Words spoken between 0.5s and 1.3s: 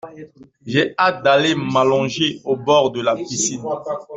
J'ai hâte